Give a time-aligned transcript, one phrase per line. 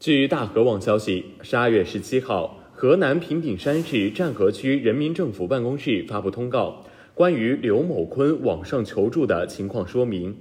[0.00, 10.34] 据大河网消息，十二月十七号，河南平顶山市湛河区人民政府办公室发布通告，关于刘某坤网上求助的情况说明。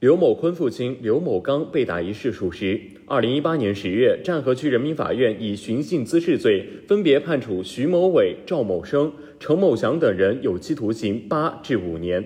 [0.00, 2.80] 刘某坤父亲刘某刚被打一事属实。
[3.06, 12.24] 二零一八年十月，湛河区人民法院以寻衅滋事罪，分别判处徐某伟、赵某生、程某祥等人有期徒刑八至五年。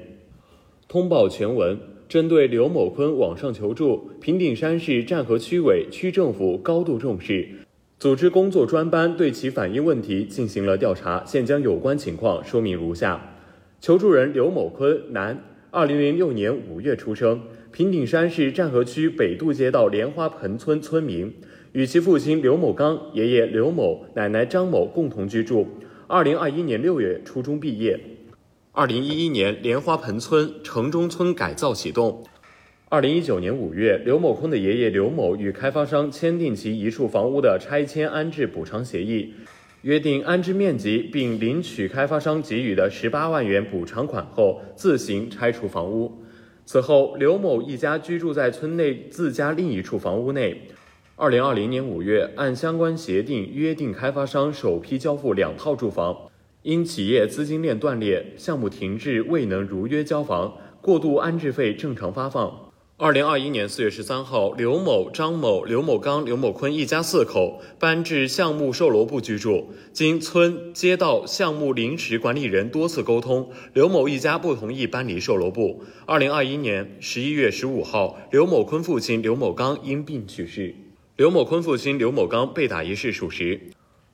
[0.88, 1.78] 通报全文。
[2.10, 7.48] 针对刘某坤网上求助，平顶山市湛河区委、区政府高度重视，
[8.00, 11.22] 组织工作专班对其反映问题进行了调查。
[11.24, 13.36] 现将有关情况说明如下：
[13.80, 21.32] 求助人刘某坤，男，二零零六年五月出生，平顶山市湛河区北渡街道莲花盆村村民，
[21.70, 25.68] 与其父亲刘某刚、爷爷刘某、奶奶张某共同居住。
[26.08, 28.00] 二零二一年六月初中毕业。
[28.72, 32.22] 二零一一年，莲花盆村城中村改造启动。
[32.88, 39.34] 二零一九年五月，刘某坤的爷爷刘某与开发商签订其一处房屋的拆迁安置补偿协议，
[39.82, 46.22] 约定安置面积，并领取开发商给予的十八万元补偿款后，自行拆除房屋。
[46.64, 50.68] 此后，刘某一家居住在村内自家另一处房屋内。
[51.16, 56.29] 二零二零年五月，按相关协定约定，开发商首批交付两套住房。
[56.62, 62.70] 因企业资金链断裂，项目停滞，未能如约交房，过渡安置费正常发放。
[62.98, 69.72] 二零二一年四月十三号，刘某、张某、刘某刚、刘某坤一家四口搬至项目售楼部居住。
[69.94, 75.82] 经村街道项目临时管理人多次沟通，刘某一家不同意搬离售楼部。
[76.04, 80.74] 二零二一年十一月十五号，刘某坤父亲刘某刚因病去世。
[81.16, 83.58] 刘某坤父亲刘某刚被打一事属实。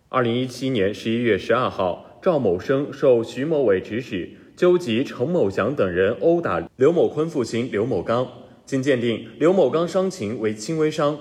[0.09, 2.05] 二零一七年十一月十二号。
[2.27, 8.27] 赵某生受徐某伟指使，纠集程某祥等人殴打刘某坤父亲刘某刚。
[8.65, 11.17] 经鉴定，刘某刚伤情为轻微伤。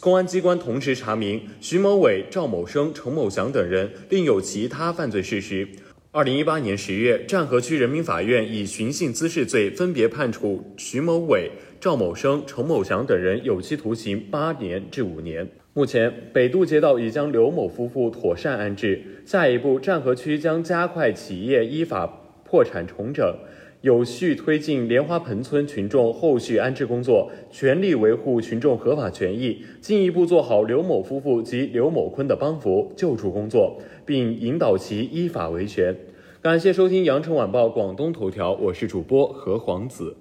[0.00, 5.68] 公安机关同时查明，徐某伟、赵某生、程某祥等人另有其他犯罪事实。
[6.10, 15.46] 二零一八年十月，湛河区人民法院以寻衅滋事罪分别判处徐某伟、赵某生、程某祥等人有期徒刑八年至五年。
[15.74, 19.22] 目前，北渡街道已将刘某夫妇妥善安置。
[19.26, 22.06] 下一步，湛河区将加快企业依法
[22.42, 23.36] 破产重整，
[23.82, 35.96] 有序推进莲花盆村群众后续安置工作，全力维护群众合法权益，进一步做好刘某夫妇及刘某坤的帮扶救助工作，并引导其依法维权。
[36.42, 40.16] 感谢收听羊城晚报广东头条，我是主播何皇子。